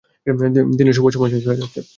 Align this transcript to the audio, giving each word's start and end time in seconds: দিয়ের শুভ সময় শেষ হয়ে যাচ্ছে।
দিয়ের 0.77 0.95
শুভ 0.97 1.05
সময় 1.09 1.31
শেষ 1.33 1.43
হয়ে 1.47 1.59
যাচ্ছে। 1.61 1.81